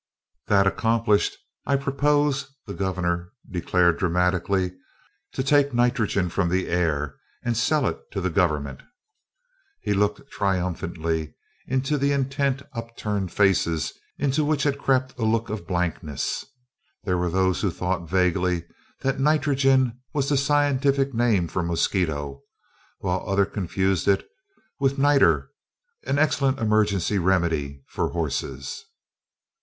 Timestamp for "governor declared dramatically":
2.73-4.71